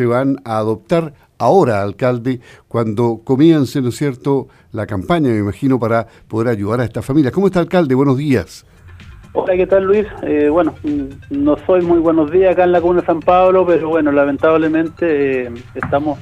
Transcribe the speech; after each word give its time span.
se 0.00 0.06
van 0.06 0.36
a 0.44 0.58
adoptar 0.58 1.12
ahora, 1.38 1.82
alcalde, 1.82 2.38
cuando 2.68 3.22
comience, 3.24 3.82
¿no 3.82 3.88
es 3.88 3.96
cierto?, 3.96 4.46
la 4.70 4.86
campaña, 4.86 5.30
me 5.30 5.38
imagino, 5.38 5.80
para 5.80 6.06
poder 6.28 6.46
ayudar 6.46 6.78
a 6.78 6.84
esta 6.84 7.02
familia. 7.02 7.32
¿Cómo 7.32 7.48
está, 7.48 7.58
alcalde? 7.58 7.96
Buenos 7.96 8.16
días. 8.16 8.64
Hola, 9.32 9.56
¿qué 9.56 9.66
tal, 9.66 9.86
Luis? 9.86 10.06
Eh, 10.22 10.50
bueno, 10.50 10.72
no 11.30 11.56
soy 11.66 11.80
muy 11.80 11.98
buenos 11.98 12.30
días 12.30 12.52
acá 12.52 12.62
en 12.62 12.70
la 12.70 12.80
comuna 12.80 13.00
de 13.00 13.06
San 13.06 13.18
Pablo, 13.18 13.66
pero 13.66 13.88
bueno, 13.88 14.12
lamentablemente 14.12 15.46
eh, 15.46 15.52
estamos 15.74 16.20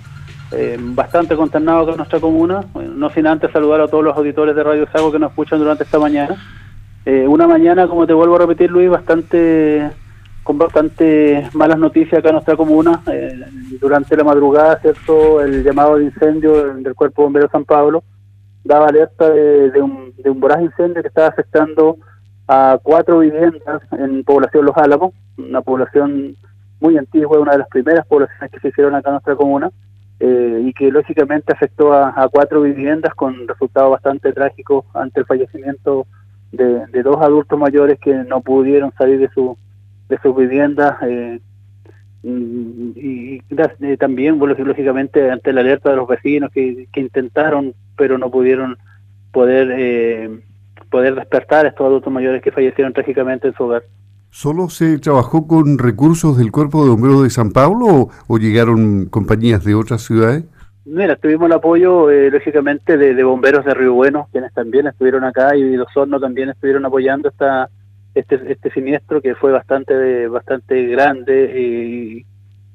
eh, 0.52 0.79
bastante 0.80 1.36
consternados 1.36 1.86
con 1.86 1.98
nuestra 1.98 2.18
comuna. 2.18 2.64
no 2.74 3.11
sin 3.11 3.27
antes 3.27 3.52
saludar 3.52 3.82
a 3.82 3.88
todos 3.88 4.02
los 4.02 4.16
auditores 4.16 4.56
de 4.56 4.64
Radio 4.64 4.86
Sago 4.90 5.12
que 5.12 5.18
nos 5.18 5.32
escuchan 5.32 5.58
durante 5.58 5.84
esta 5.84 5.98
mañana. 5.98 6.34
una 7.04 7.46
mañana, 7.46 7.86
como 7.88 8.06
te 8.06 8.14
vuelvo 8.14 8.36
a 8.36 8.38
repetir, 8.38 8.70
Luis, 8.70 8.88
bastante 8.88 10.05
con 10.46 10.58
bastante 10.58 11.50
malas 11.54 11.76
noticias 11.76 12.20
acá 12.20 12.29
en 12.29 12.34
nuestra 12.34 12.56
comuna. 12.56 13.02
Eh, 13.08 13.34
durante 13.80 14.16
la 14.16 14.22
madrugada, 14.22 14.79
¿cierto? 14.79 15.40
El 15.40 15.64
llamado 15.64 15.96
de 15.96 16.04
incendio 16.04 16.72
del 16.72 16.94
Cuerpo 16.94 17.25
Bombero 17.25 17.48
San 17.50 17.64
Pablo 17.64 18.04
daba 18.62 18.86
alerta 18.86 19.29
de, 19.29 19.82
un, 19.82 20.14
de 20.16 20.30
un 20.30 20.38
voraz 20.38 20.62
incendio 20.62 21.02
que 21.02 21.08
estaba 21.08 21.26
afectando 21.26 21.96
a 22.46 22.79
cuatro 22.80 23.18
viviendas 23.18 23.82
en 23.90 24.22
población 24.22 24.66
Los 24.66 24.76
Álamos, 24.76 25.14
una 25.36 25.62
población 25.62 26.36
muy 26.79 26.96
antigua, 26.96 27.40
una 27.40 27.52
de 27.52 27.58
las 27.58 27.68
primeras 27.68 28.07
poblaciones 28.07 28.52
que 28.52 28.60
se 28.60 28.68
hicieron 28.68 28.94
acá 28.94 29.08
en 29.08 29.14
nuestra 29.14 29.35
comuna, 29.35 29.72
eh, 30.21 30.63
y 30.64 30.72
que 30.74 30.93
lógicamente 30.93 31.52
afectó 31.52 31.93
a, 31.93 32.28
cuatro 32.30 32.62
viviendas 32.62 33.12
con 33.14 33.48
resultados 33.48 33.91
bastante 33.91 34.33
trágicos 34.33 34.84
ante 34.94 35.20
el 35.20 35.27
fallecimiento 35.27 36.06
de, 36.52 36.86
de 36.86 37.02
dos 37.02 37.20
adultos 37.20 37.58
mayores 37.58 37.98
que 37.98 38.14
no 38.14 38.42
pudieron 38.42 38.92
salir 38.97 39.19
de 39.19 39.28
su 39.30 39.58
de 40.08 40.19
sus 40.19 40.36
viviendas 40.36 40.96
eh, 41.02 41.41
y, 42.22 43.36
eh, 43.36 43.96
también, 43.98 44.38
lógicamente, 44.38 45.30
ante 45.30 45.52
la 45.52 45.60
alerta 45.60 45.91
de 45.91 45.96
los 45.96 46.08
vecinos 46.08 46.50
que, 46.52 46.88
intentaron, 46.96 47.74
pero 47.96 48.18
no 48.18 48.30
pudieron 48.30 48.76
poder 49.32 49.70
eh, 49.76 50.40
poder 50.90 51.14
despertar 51.14 51.66
a 51.66 51.68
estos 51.68 51.86
adultos 51.86 52.12
mayores 52.12 52.42
que 52.42 52.50
fallecieron 52.50 52.92
trágicamente 52.92 53.48
en 53.48 53.54
su 53.54 53.64
hogar. 53.64 53.82
¿Solo 54.30 54.68
se 54.68 54.98
trabajó 54.98 55.46
con 55.46 55.78
recursos 55.78 56.36
del 56.36 56.52
Cuerpo 56.52 56.84
de 56.84 56.91
Bomberos 56.91 57.22
de 57.22 57.30
San 57.30 57.50
Pablo 57.50 58.08
o, 58.26 58.38
llegaron 58.38 59.06
compañías 59.06 59.64
de 59.64 59.74
otras 59.74 60.02
ciudades? 60.02 60.44
Mira, 60.84 61.16
tuvimos 61.16 61.46
el 61.46 61.52
apoyo, 61.52 62.10
lógicamente, 62.30 62.96
de, 62.96 63.14
de, 63.14 63.24
bomberos 63.24 63.64
de 63.64 63.74
Río 63.74 63.94
Bueno, 63.94 64.28
quienes 64.30 64.52
también 64.52 64.86
estuvieron 64.86 65.24
acá, 65.24 65.56
y 65.56 65.76
los 65.76 65.88
hornos 65.96 66.20
también 66.20 66.48
estuvieron 66.50 66.84
apoyando 66.84 67.28
esta, 67.28 67.68
este, 68.17 68.41
este 68.50 68.70
siniestro 68.70 69.20
que 69.20 69.34
fue 69.34 69.53
bastante 69.53 70.27
bastante 70.28 70.86
grande 70.86 72.25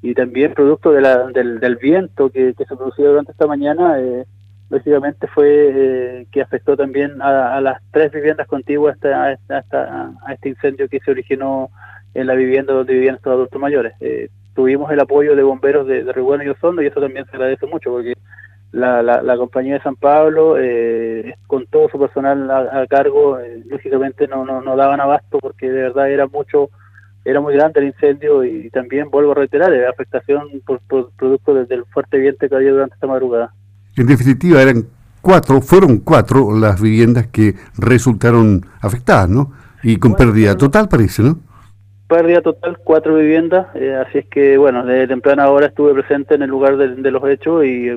y, 0.02 0.14
también 0.14 0.52
producto 0.52 0.92
de 0.92 1.00
la, 1.00 1.26
del, 1.28 1.76
viento 1.76 2.30
que, 2.30 2.54
se 2.56 2.76
produjo 2.76 3.02
durante 3.02 3.32
esta 3.32 3.46
mañana, 3.46 3.98
eh, 3.98 4.24
básicamente 4.68 5.26
fue 5.26 5.48
eh, 5.48 6.26
que 6.30 6.42
afectó 6.42 6.76
también 6.76 7.20
a, 7.22 7.60
las 7.60 7.80
tres 7.90 8.12
viviendas 8.12 8.46
contiguas 8.46 8.96
a, 9.04 9.36
a, 9.48 10.32
este 10.32 10.50
incendio 10.50 10.88
que 10.88 11.00
se 11.00 11.10
originó 11.10 11.70
en 12.14 12.26
la 12.26 12.34
vivienda 12.34 12.72
donde 12.72 12.92
vivían 12.94 13.16
estos 13.16 13.32
adultos 13.32 13.60
mayores. 13.60 13.94
Eh, 14.00 14.28
tuvimos 14.54 14.92
el 14.92 15.00
apoyo 15.00 15.34
de 15.34 15.42
bomberos 15.42 15.86
de, 15.86 16.04
de 16.04 16.44
y 16.44 16.48
Osondo 16.48 16.82
y 16.82 16.86
eso 16.86 17.00
también 17.00 17.24
se 17.26 17.32
agradece 17.32 17.66
mucho 17.66 17.90
porque 17.90 18.14
la, 18.72 19.02
la, 19.02 19.36
compañía 19.36 19.74
de 19.74 19.82
San 19.82 19.96
Pablo, 19.96 20.56
eh, 20.58 21.34
con 21.46 21.66
todo 21.66 21.88
su 21.90 21.98
personal 21.98 22.50
a, 22.50 22.86
cargo, 22.86 23.38
eh, 23.38 23.62
lógicamente 23.66 24.26
no, 24.26 24.44
no, 24.44 24.62
no, 24.62 24.76
daban 24.76 25.00
abasto 25.00 25.38
porque 25.38 25.70
de 25.70 25.82
verdad 25.82 26.10
era 26.10 26.26
mucho, 26.26 26.70
era 27.24 27.40
muy 27.40 27.54
grande 27.54 27.80
el 27.80 27.88
incendio 27.88 28.44
y, 28.44 28.70
también 28.70 29.10
vuelvo 29.10 29.32
a 29.32 29.36
reiterar, 29.36 29.70
la 29.70 29.90
afectación 29.90 30.62
por, 30.66 30.80
producto 31.16 31.54
del 31.54 31.84
fuerte 31.92 32.18
viento 32.18 32.48
que 32.48 32.54
había 32.54 32.72
durante 32.72 32.94
esta 32.94 33.06
madrugada. 33.06 33.52
En 33.94 34.06
definitiva, 34.06 34.62
eran 34.62 34.86
cuatro, 35.20 35.60
fueron 35.60 35.98
cuatro 35.98 36.58
las 36.58 36.80
viviendas 36.80 37.26
que 37.26 37.54
resultaron 37.76 38.64
afectadas, 38.80 39.28
¿no? 39.28 39.52
Y 39.82 39.98
con 39.98 40.14
pérdida 40.14 40.56
total 40.56 40.88
parece, 40.88 41.22
¿no? 41.22 41.38
Pérdida 42.08 42.40
total, 42.40 42.78
cuatro 42.82 43.16
viviendas, 43.16 43.66
eh, 43.74 43.94
así 43.94 44.18
es 44.18 44.26
que, 44.26 44.56
bueno, 44.56 44.84
de 44.86 45.06
temprana 45.06 45.48
hora 45.48 45.66
estuve 45.66 45.92
presente 45.92 46.34
en 46.34 46.42
el 46.42 46.50
lugar 46.50 46.76
de, 46.78 46.94
de 46.94 47.10
los 47.10 47.26
hechos 47.28 47.64
y 47.64 47.90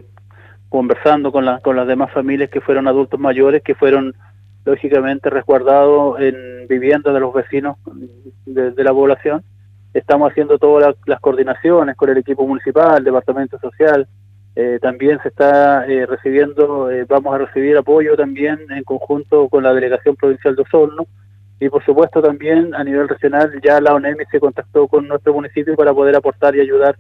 conversando 0.76 1.32
con, 1.32 1.46
con 1.62 1.78
las 1.78 1.88
demás 1.88 2.12
familias 2.12 2.50
que 2.50 2.60
fueron 2.60 2.86
adultos 2.90 3.18
mayores, 3.18 3.64
que 3.64 3.76
fueron 3.76 4.14
lógicamente 4.66 5.30
resguardados 5.30 6.20
en 6.20 6.68
viviendas 6.68 7.14
de 7.14 7.20
los 7.22 7.34
vecinos 7.34 7.78
de, 8.46 8.84
la 8.84 8.92
población. 8.92 9.42
Estamos 9.94 10.30
haciendo 10.30 10.58
todas 10.58 10.94
las 11.06 11.22
coordinaciones 11.22 11.96
con 11.96 12.10
el 12.10 12.18
equipo 12.18 12.46
municipal, 12.46 12.98
el 12.98 13.06
departamento 13.06 13.58
social. 13.58 14.06
Eh, 14.54 14.78
también 14.82 15.18
se 15.24 15.30
está 15.30 15.86
eh, 15.86 16.06
recibiendo, 16.06 16.92
eh, 16.92 17.06
vamos 17.08 17.34
a 17.34 17.38
recibir 17.38 17.78
apoyo 17.78 18.18
también 18.18 18.60
en 18.70 18.84
conjunto 18.84 19.48
con 19.48 19.64
la 19.64 19.74
delegación 19.74 20.18
provincial 20.18 20.58
de 20.58 20.64
Osorno 20.64 21.08
y 21.58 21.70
por 21.70 21.86
supuesto 21.86 22.22
también 22.22 22.76
a 22.76 22.84
nivel 22.84 23.08
regional 23.08 23.62
ya 23.64 23.80
la 23.80 23.94
ONEMI 23.94 24.26
se 24.30 24.42
contactó 24.42 24.90
con 24.90 25.08
nuestro 25.08 25.34
municipio 25.34 25.74
para 25.78 25.94
poder 25.94 26.18
aportar 26.18 26.54
y 26.54 26.60
ayudar 26.60 26.98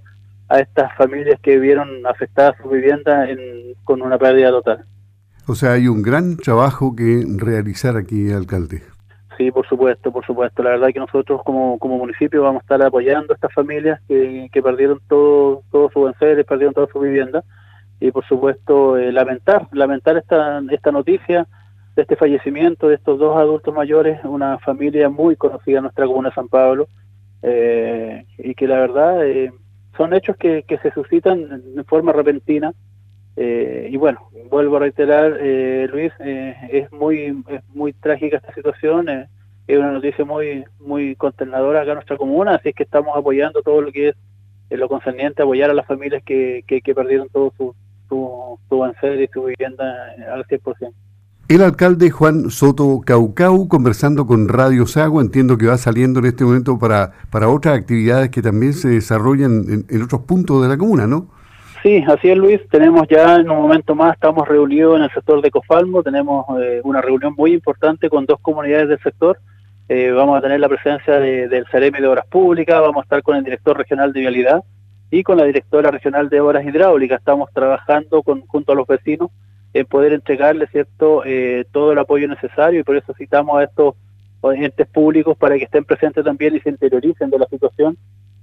a 0.48 0.60
estas 0.60 0.96
familias 0.96 1.40
que 1.42 1.58
vieron 1.58 2.06
afectadas 2.06 2.56
su 2.62 2.70
vivienda 2.70 3.28
con 3.84 4.02
una 4.02 4.18
pérdida 4.18 4.50
total. 4.50 4.86
O 5.48 5.56
sea, 5.56 5.74
hay 5.74 5.88
un 5.88 6.02
gran 6.02 6.38
trabajo 6.38 6.96
que 6.96 7.24
realizar 7.38 7.98
aquí, 7.98 8.32
alcalde. 8.32 8.82
Sí, 9.38 9.52
por 9.52 9.68
supuesto, 9.68 10.12
por 10.12 10.26
supuesto. 10.26 10.64
La 10.64 10.72
verdad 10.72 10.90
que 10.94 11.00
nosotros 11.00 11.42
como, 11.44 11.78
como 11.78 11.98
municipio 11.98 12.42
vamos 12.42 12.62
a 12.62 12.64
estar 12.64 12.82
apoyando 12.82 13.34
a 13.34 13.36
estas 13.36 13.54
familias 13.54 14.00
que, 14.08 14.48
que 14.52 14.62
perdieron 14.64 15.00
todo, 15.08 15.62
todo 15.72 15.90
su 15.92 16.00
buen 16.00 16.14
perdieron 16.14 16.74
toda 16.74 16.88
su 16.88 17.00
vivienda. 17.00 17.44
Y 18.00 18.12
por 18.12 18.26
supuesto, 18.26 18.98
eh, 18.98 19.12
lamentar, 19.12 19.68
lamentar 19.72 20.18
esta, 20.18 20.62
esta 20.70 20.92
noticia 20.92 21.48
de 21.96 22.02
este 22.02 22.16
fallecimiento 22.16 22.90
de 22.90 22.96
estos 22.96 23.20
dos 23.20 23.38
adultos 23.38 23.74
mayores, 23.74 24.20
una 24.26 24.58
familia 24.60 25.10
muy 25.10 25.36
conocida 25.36 25.78
en 25.78 25.84
nuestra 25.84 26.06
comuna 26.06 26.30
de 26.30 26.36
San 26.36 26.50
Pablo, 26.50 26.88
eh, 27.42 28.26
y 28.38 28.54
que 28.54 28.68
la 28.68 28.80
verdad 28.80 29.26
eh, 29.26 29.54
son 29.98 30.14
hechos 30.14 30.36
que, 30.38 30.64
que 30.64 30.78
se 30.80 30.92
suscitan 30.92 31.64
en 31.76 31.86
forma 31.86 32.12
repentina. 32.12 32.74
Eh, 33.38 33.90
y 33.92 33.98
bueno, 33.98 34.30
vuelvo 34.50 34.78
a 34.78 34.80
reiterar, 34.80 35.38
eh, 35.42 35.88
Luis, 35.92 36.14
eh, 36.20 36.56
es 36.72 36.92
muy 36.92 37.44
es 37.50 37.62
muy 37.74 37.92
trágica 37.92 38.38
esta 38.38 38.54
situación, 38.54 39.10
es 39.68 39.78
una 39.78 39.92
noticia 39.92 40.24
muy 40.24 40.64
muy 40.80 41.16
consternadora 41.16 41.82
acá 41.82 41.92
en 41.92 41.96
nuestra 41.96 42.18
comuna, 42.18 42.56
así 42.56 42.70
es 42.70 42.76
que 42.76 42.84
estamos 42.84 43.16
apoyando 43.18 43.62
todo 43.62 43.82
lo 43.82 43.92
que 43.92 44.14
es 44.70 44.80
lo 44.80 44.88
concerniente 44.88 45.44
apoyar 45.44 45.70
a 45.70 45.74
las 45.74 45.86
familias 45.86 46.24
que, 46.24 46.64
que, 46.66 46.96
perdieron 46.96 47.28
todo 47.30 47.52
su, 47.58 47.76
su, 48.08 48.60
su 48.70 48.86
y 49.22 49.28
su 49.28 49.44
vivienda 49.44 50.16
al 50.32 50.46
100%. 50.46 50.94
El 51.48 51.62
alcalde 51.62 52.10
Juan 52.10 52.50
Soto 52.50 53.02
Caucau 53.06 53.68
conversando 53.68 54.26
con 54.26 54.50
Radio 54.50 54.88
Sago, 54.88 55.22
entiendo 55.22 55.60
que 55.60 55.68
va 55.68 55.78
saliendo 55.78 56.18
en 56.18 56.26
este 56.26 56.44
momento 56.44 56.80
para, 56.80 57.12
para 57.30 57.50
otras 57.50 57.78
actividades 57.78 58.32
que 58.32 58.42
también 58.42 58.74
se 58.74 58.90
desarrollan 58.90 59.86
en, 59.88 60.02
otros 60.02 60.22
puntos 60.22 60.64
de 60.64 60.70
la 60.70 60.76
comuna, 60.76 61.06
¿no? 61.06 61.28
Sí, 61.84 62.04
así 62.08 62.32
es 62.32 62.38
Luis, 62.38 62.60
tenemos 62.72 63.08
ya 63.08 63.36
en 63.36 63.48
un 63.52 63.62
momento 63.62 63.94
más, 63.94 64.16
estamos 64.16 64.48
reunidos 64.48 64.98
en 64.98 65.04
el 65.04 65.12
sector 65.12 65.40
de 65.44 65.52
Cofalmo, 65.52 66.02
tenemos 66.02 66.48
eh, 66.60 66.82
una 66.84 67.00
reunión 67.00 67.36
muy 67.38 67.54
importante 67.54 68.10
con 68.10 68.26
dos 68.26 68.40
comunidades 68.42 68.90
del 68.90 69.00
sector, 69.04 69.38
eh, 69.88 70.10
vamos 70.10 70.40
a 70.40 70.42
tener 70.42 70.60
la 70.60 70.68
presencia 70.68 71.20
del 71.20 71.68
Ceremi 71.70 72.00
de 72.00 72.08
Obras 72.08 72.26
Públicas, 72.26 72.82
vamos 72.82 73.02
a 73.02 73.04
estar 73.04 73.22
con 73.22 73.36
el 73.36 73.44
director 73.44 73.78
regional 73.78 74.14
de 74.14 74.22
Vialidad 74.22 74.64
y 75.12 75.22
con 75.22 75.38
la 75.38 75.44
directora 75.44 75.92
regional 75.92 76.28
de 76.28 76.42
Obras 76.42 76.66
Hidráulicas, 76.66 77.20
estamos 77.20 77.52
trabajando 77.54 78.24
con, 78.24 78.42
junto 78.48 78.72
a 78.72 78.76
los 78.76 78.88
vecinos 78.88 79.30
poder 79.84 80.14
entregarle 80.14 80.68
cierto 80.68 81.24
eh, 81.26 81.66
todo 81.72 81.92
el 81.92 82.00
apoyo 82.00 82.30
necesario 82.30 82.80
y 82.80 82.84
por 82.84 82.96
eso 82.96 83.14
citamos 83.18 83.58
a 83.58 83.64
estos 83.64 83.96
entes 84.54 84.88
públicos 84.88 85.36
para 85.38 85.58
que 85.58 85.66
estén 85.66 85.84
presentes 85.84 86.24
también 86.24 86.56
y 86.56 86.62
se 86.62 86.70
interioricen 86.70 87.30
de 87.30 87.40
la 87.40 87.48
situación 87.48 87.98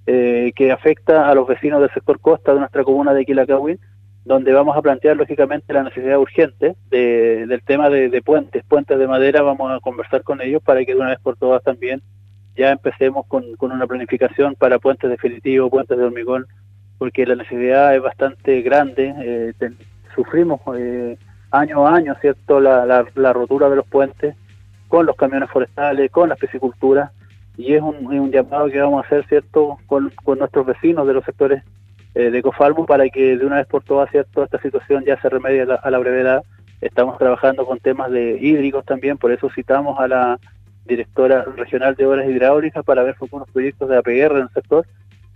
eh, 0.06 0.52
que 0.56 0.72
afecta 0.72 1.30
a 1.30 1.34
los 1.34 1.46
vecinos 1.46 1.80
del 1.80 1.92
sector 1.92 2.20
costa 2.20 2.52
de 2.52 2.58
nuestra 2.58 2.82
comuna 2.82 3.14
de 3.14 3.24
Quilacagüín, 3.24 3.78
donde 4.24 4.52
vamos 4.52 4.76
a 4.76 4.82
plantear 4.82 5.16
lógicamente 5.16 5.72
la 5.72 5.84
necesidad 5.84 6.18
urgente 6.18 6.74
de, 6.90 7.46
del 7.46 7.62
tema 7.62 7.88
de, 7.88 8.20
puentes, 8.22 8.64
puentes 8.64 8.98
de 8.98 9.06
madera, 9.06 9.42
vamos 9.42 9.70
a 9.70 9.80
conversar 9.80 10.22
con 10.22 10.40
ellos 10.40 10.62
para 10.62 10.84
que 10.84 10.92
de 10.92 11.00
una 11.00 11.10
vez 11.10 11.20
por 11.20 11.36
todas 11.36 11.62
también 11.62 12.02
ya 12.56 12.70
empecemos 12.70 13.26
con, 13.26 13.56
con 13.56 13.72
una 13.72 13.86
planificación 13.86 14.54
para 14.56 14.78
puentes 14.78 15.08
definitivos, 15.08 15.70
puentes 15.70 15.96
de 15.96 16.04
hormigón, 16.04 16.46
porque 16.98 17.26
la 17.26 17.34
necesidad 17.34 17.94
es 17.94 18.02
bastante 18.02 18.60
grande. 18.62 19.14
Eh, 19.18 19.52
sufrimos 20.14 20.60
eh, 20.76 21.16
año 21.50 21.86
a 21.86 21.94
año, 21.94 22.14
¿cierto?, 22.20 22.60
la, 22.60 23.32
rotura 23.32 23.68
de 23.68 23.76
los 23.76 23.86
puentes 23.86 24.34
con 24.88 25.06
los 25.06 25.16
camiones 25.16 25.50
forestales, 25.50 26.10
con 26.10 26.28
la 26.28 26.36
piscicultura, 26.36 27.12
y 27.56 27.74
es 27.74 27.82
un, 27.82 28.30
llamado 28.30 28.68
que 28.68 28.80
vamos 28.80 29.02
a 29.02 29.06
hacer, 29.06 29.26
¿cierto?, 29.26 29.78
con, 29.86 30.12
nuestros 30.38 30.66
vecinos 30.66 31.06
de 31.06 31.14
los 31.14 31.24
sectores 31.24 31.62
eh, 32.14 32.30
de 32.30 32.42
Cofalmo 32.42 32.84
para 32.86 33.08
que 33.08 33.36
de 33.36 33.46
una 33.46 33.56
vez 33.56 33.66
por 33.66 33.82
todas, 33.82 34.10
¿cierto?, 34.10 34.44
esta 34.44 34.60
situación 34.60 35.04
ya 35.04 35.20
se 35.20 35.28
remedie 35.28 35.62
a 35.62 35.90
la, 35.90 35.98
brevedad. 35.98 36.42
Estamos 36.80 37.16
trabajando 37.18 37.64
con 37.64 37.78
temas 37.78 38.10
de 38.10 38.38
hídricos 38.40 38.84
también, 38.84 39.16
por 39.16 39.30
eso 39.30 39.48
citamos 39.54 39.98
a 40.00 40.08
la 40.08 40.38
directora 40.84 41.44
regional 41.56 41.94
de 41.94 42.06
obras 42.06 42.28
hidráulicas 42.28 42.84
para 42.84 43.04
ver 43.04 43.14
futuros 43.14 43.48
proyectos 43.50 43.88
de 43.88 43.98
APR 43.98 44.36
en 44.36 44.42
el 44.42 44.50
sector 44.50 44.84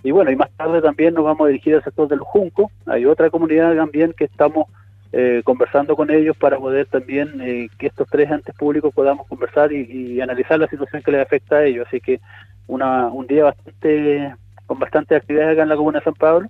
Y 0.06 0.12
bueno, 0.12 0.30
y 0.30 0.36
más 0.36 0.52
tarde 0.56 0.80
también 0.80 1.14
nos 1.14 1.24
vamos 1.24 1.46
a 1.46 1.48
dirigir 1.48 1.74
al 1.74 1.82
sector 1.82 2.06
de 2.06 2.14
los 2.14 2.28
Juncos. 2.28 2.70
Hay 2.86 3.04
otra 3.06 3.28
comunidad 3.28 3.74
también 3.74 4.14
que 4.16 4.26
estamos 4.26 4.68
eh, 5.10 5.42
conversando 5.44 5.96
con 5.96 6.12
ellos 6.12 6.36
para 6.36 6.58
poder 6.58 6.86
también 6.86 7.40
eh, 7.40 7.68
que 7.76 7.88
estos 7.88 8.06
tres 8.08 8.30
entes 8.30 8.54
públicos 8.54 8.94
podamos 8.94 9.26
conversar 9.26 9.72
y, 9.72 10.20
analizar 10.20 10.60
la 10.60 10.68
situación 10.68 11.02
que 11.02 11.10
les 11.10 11.26
afecta 11.26 11.56
a 11.56 11.64
ellos. 11.64 11.88
Así 11.88 12.00
que 12.00 12.20
una, 12.68 13.08
un 13.08 13.26
día 13.26 13.42
bastante 13.42 14.32
con 14.66 14.78
bastante 14.78 15.16
actividades 15.16 15.54
acá 15.54 15.64
en 15.64 15.70
la 15.70 15.76
comuna 15.76 15.98
de 15.98 16.04
San 16.04 16.14
Pablo. 16.14 16.48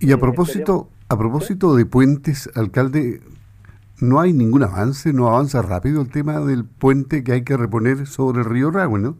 Y 0.00 0.10
a 0.10 0.16
propósito, 0.16 0.88
a 1.10 1.18
propósito 1.18 1.76
de 1.76 1.84
puentes, 1.84 2.50
alcalde, 2.54 3.20
no 4.00 4.18
hay 4.18 4.32
ningún 4.32 4.62
avance, 4.62 5.12
no 5.12 5.28
avanza 5.28 5.60
rápido 5.60 6.00
el 6.00 6.08
tema 6.08 6.40
del 6.40 6.64
puente 6.64 7.22
que 7.22 7.32
hay 7.32 7.44
que 7.44 7.58
reponer 7.58 8.06
sobre 8.06 8.38
el 8.38 8.46
río 8.46 8.70
Ragüe, 8.70 8.98
¿no? 8.98 9.18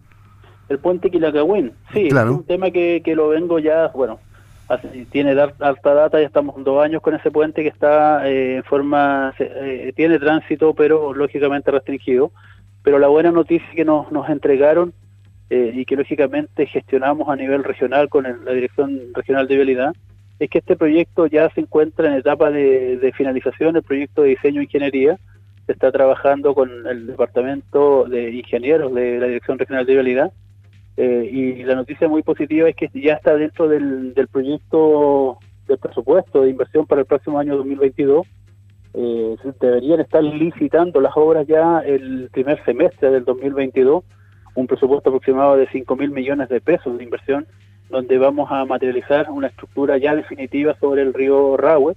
El 0.69 0.79
puente 0.79 1.11
Quilacagüín, 1.11 1.73
sí, 1.93 2.09
es 2.09 2.15
un 2.15 2.45
tema 2.45 2.71
que, 2.71 3.03
que 3.05 3.15
lo 3.15 3.29
vengo 3.29 3.59
ya, 3.59 3.89
bueno, 3.89 4.19
tiene 5.11 5.33
alta 5.33 5.95
data, 5.95 6.21
ya 6.21 6.27
estamos 6.27 6.63
dos 6.65 6.83
años 6.83 7.03
con 7.03 7.15
ese 7.15 7.31
puente 7.31 7.63
que 7.63 7.69
está 7.69 8.29
eh, 8.29 8.57
en 8.57 8.65
forma, 8.65 9.35
eh, 9.39 9.93
tiene 9.95 10.19
tránsito, 10.19 10.75
pero 10.75 11.13
lógicamente 11.13 11.71
restringido. 11.71 12.33
Pero 12.83 12.99
la 12.99 13.09
buena 13.09 13.31
noticia 13.31 13.69
que 13.75 13.85
nos, 13.85 14.11
nos 14.11 14.29
entregaron 14.29 14.93
eh, 15.51 15.73
y 15.75 15.85
que 15.85 15.97
lógicamente 15.97 16.67
gestionamos 16.67 17.29
a 17.29 17.37
nivel 17.37 17.65
regional 17.65 18.09
con 18.09 18.25
la 18.25 18.53
Dirección 18.53 19.01
Regional 19.15 19.47
de 19.49 19.57
Vialidad 19.57 19.95
es 20.39 20.51
que 20.51 20.59
este 20.59 20.77
proyecto 20.77 21.27
ya 21.27 21.49
se 21.51 21.61
encuentra 21.61 22.09
en 22.09 22.15
etapa 22.15 22.51
de, 22.51 22.97
de 22.97 23.13
finalización, 23.13 23.77
el 23.77 23.83
proyecto 23.83 24.23
de 24.23 24.31
diseño 24.31 24.61
e 24.61 24.65
ingeniería. 24.65 25.19
Se 25.67 25.73
está 25.73 25.93
trabajando 25.93 26.55
con 26.55 26.87
el 26.87 27.07
Departamento 27.07 28.05
de 28.05 28.33
Ingenieros 28.33 28.93
de 28.95 29.19
la 29.19 29.27
Dirección 29.27 29.59
Regional 29.59 29.87
de 29.87 29.95
Vialidad 29.95 30.33
eh, 30.96 31.29
y 31.31 31.62
la 31.64 31.75
noticia 31.75 32.08
muy 32.08 32.23
positiva 32.23 32.69
es 32.69 32.76
que 32.76 32.88
ya 32.94 33.14
está 33.14 33.35
dentro 33.37 33.69
del, 33.69 34.14
del 34.14 34.29
proyecto 34.29 35.38
del 35.67 35.79
presupuesto 35.79 36.43
de 36.43 36.50
inversión 36.50 36.87
para 36.87 37.00
el 37.00 37.06
próximo 37.06 37.38
año 37.38 37.56
2022. 37.56 38.26
Eh, 38.96 39.37
deberían 39.61 40.00
estar 40.00 40.23
licitando 40.23 41.00
las 41.00 41.17
obras 41.17 41.46
ya 41.49 41.81
el 41.81 42.29
primer 42.32 42.64
semestre 42.64 43.11
del 43.11 43.25
2022, 43.25 44.05
un 44.55 44.67
presupuesto 44.69 45.11
aproximado 45.11 45.56
de 45.56 45.67
5 45.69 45.96
mil 45.96 46.11
millones 46.11 46.49
de 46.49 46.61
pesos 46.61 46.96
de 46.96 47.02
inversión, 47.02 47.46
donde 47.91 48.19
vamos 48.19 48.50
a 48.52 48.64
materializar 48.64 49.31
una 49.31 49.49
estructura 49.49 49.99
ya 49.99 50.14
definitiva 50.14 50.76
sobre 50.79 51.02
el 51.02 51.12
río 51.12 51.56
Rahue, 51.56 51.96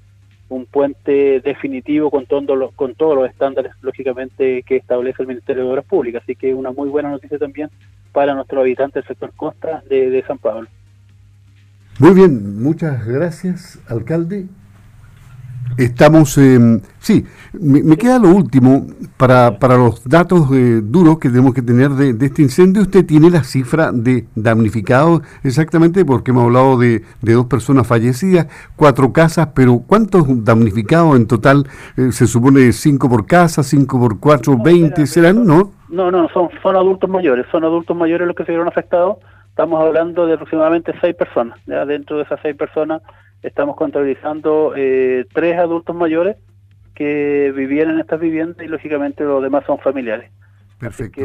un 0.49 0.65
puente 0.65 1.39
definitivo 1.41 2.09
con, 2.09 2.25
todo 2.25 2.71
con 2.75 2.95
todos 2.95 3.15
los 3.15 3.29
estándares, 3.29 3.73
lógicamente, 3.81 4.63
que 4.63 4.77
establece 4.77 5.21
el 5.21 5.27
Ministerio 5.27 5.65
de 5.65 5.69
Obras 5.69 5.85
Públicas. 5.85 6.23
Así 6.23 6.35
que 6.35 6.53
una 6.53 6.71
muy 6.71 6.89
buena 6.89 7.11
noticia 7.11 7.37
también 7.37 7.69
para 8.17 8.33
nuestros 8.33 8.61
habitantes 8.61 8.95
del 8.95 9.07
sector 9.09 9.31
costa 9.35 9.83
de, 9.87 10.23
San 10.25 10.39
Pablo. 10.39 10.67
Muy 11.99 12.15
bien, 12.15 12.59
muchas 12.63 13.05
gracias, 13.05 13.79
alcalde. 13.87 14.47
Estamos, 15.77 16.35
eh, 16.39 16.81
sí, 16.97 17.23
me, 17.53 17.97
queda 17.97 18.17
lo 18.17 18.29
último 18.29 18.87
para, 19.15 19.59
para 19.59 19.77
los 19.77 20.03
datos 20.09 20.49
eh, 20.51 20.81
duros 20.83 21.19
que 21.19 21.29
tenemos 21.29 21.53
que 21.53 21.61
tener 21.61 21.91
de, 21.91 22.25
este 22.25 22.41
incendio. 22.41 22.81
Usted 22.81 23.05
tiene 23.05 23.29
la 23.29 23.43
cifra 23.43 23.91
de 23.91 24.25
damnificados 24.35 25.21
exactamente 25.43 26.03
porque 26.03 26.31
hemos 26.31 26.45
hablado 26.45 26.79
de, 26.79 27.03
de 27.21 27.33
dos 27.33 27.45
personas 27.45 27.85
fallecidas, 27.85 28.47
cuatro 28.75 29.13
casas, 29.13 29.49
pero 29.53 29.83
¿cuántos 29.85 30.25
damnificados 30.43 31.15
en 31.15 31.27
total? 31.27 31.67
Eh, 31.95 32.11
se 32.11 32.25
supone 32.25 32.71
cinco 32.71 33.07
por 33.07 33.27
casa, 33.27 33.61
cinco 33.61 33.99
por 33.99 34.19
cuatro, 34.19 34.57
veinte 34.57 35.05
serán, 35.05 35.45
¿no? 35.45 35.73
No, 35.89 36.09
no, 36.09 36.27
son, 36.29 36.49
son 36.63 36.75
adultos 36.75 37.07
mayores, 37.07 37.45
son 37.51 37.63
adultos 37.63 37.95
mayores 37.95 38.27
los 38.27 38.35
que 38.35 38.45
se 38.45 38.51
vieron 38.51 38.67
afectados. 38.67 39.17
Estamos 39.49 39.79
hablando 39.79 40.25
de 40.25 40.33
aproximadamente 40.33 40.91
seis 41.01 41.15
personas. 41.15 41.59
¿ya? 41.67 41.85
Dentro 41.85 42.17
de 42.17 42.23
esas 42.23 42.39
seis 42.41 42.55
personas 42.55 43.01
estamos 43.43 43.75
contabilizando 43.75 44.73
eh, 44.75 45.25
tres 45.33 45.57
adultos 45.57 45.95
mayores 45.95 46.37
que 46.95 47.53
vivían 47.55 47.91
en 47.91 47.99
estas 47.99 48.19
viviendas 48.19 48.65
y 48.65 48.69
lógicamente 48.69 49.23
los 49.23 49.41
demás 49.43 49.63
son 49.65 49.77
familiares. 49.79 50.31
Perfecto. 50.79 51.23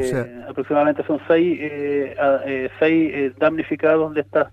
aproximadamente 0.48 1.04
son 1.06 1.20
seis, 1.28 1.58
eh, 1.60 2.16
eh, 2.46 2.70
seis 2.78 3.36
damnificados 3.38 4.14
de 4.14 4.22
estas 4.22 4.52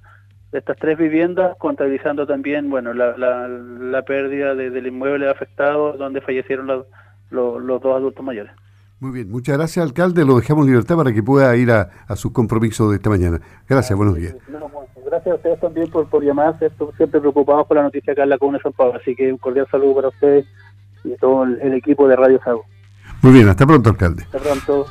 de 0.52 0.60
estas 0.60 0.78
tres 0.78 0.98
viviendas, 0.98 1.56
contabilizando 1.58 2.26
también 2.26 2.72
bueno 2.72 2.92
la, 2.92 3.16
la, 3.18 4.02
pérdida 4.02 4.56
del 4.56 4.88
inmueble 4.88 5.30
afectado 5.30 5.94
donde 5.94 6.22
fallecieron 6.22 6.66
los, 6.66 6.88
los 7.30 7.82
dos 7.82 7.96
adultos 7.96 8.26
mayores. 8.26 8.52
Muy 9.00 9.12
bien, 9.12 9.30
muchas 9.30 9.58
gracias, 9.58 9.86
alcalde. 9.86 10.26
Lo 10.26 10.38
dejamos 10.38 10.66
en 10.66 10.72
libertad 10.72 10.98
para 10.98 11.14
que 11.14 11.22
pueda 11.22 11.56
ir 11.56 11.72
a, 11.72 11.90
a 12.08 12.16
sus 12.16 12.32
compromisos 12.32 12.90
de 12.90 12.98
esta 12.98 13.12
mañana. 13.12 13.40
Gracias, 13.68 13.96
buenos 13.96 14.16
días. 14.16 14.36
Gracias 15.24 15.34
a 15.34 15.36
ustedes 15.36 15.60
también 15.60 15.90
por, 15.90 16.08
por 16.08 16.24
llamar, 16.24 16.58
siempre 16.98 17.20
preocupados 17.20 17.68
por 17.68 17.78
la 17.78 17.84
noticia 17.84 18.14
acá 18.14 18.24
en 18.24 18.30
la 18.30 18.38
Comuna 18.38 18.58
de 18.58 18.64
San 18.64 18.74
Pablo. 18.74 19.00
Así 19.00 19.16
que 19.16 19.32
un 19.32 19.38
cordial 19.38 19.68
saludo 19.70 19.96
para 19.96 20.08
ustedes 20.10 20.46
y 21.04 21.16
todo 21.18 21.44
el, 21.44 21.74
equipo 21.74 22.08
de 22.08 22.16
Radio 22.16 22.40
Sago. 22.44 22.66
Muy 23.22 23.34
bien, 23.34 23.50
hasta 23.50 23.66
pronto, 23.66 23.90
alcalde. 23.90 24.24
Hasta 24.24 24.40
pronto. 24.40 24.86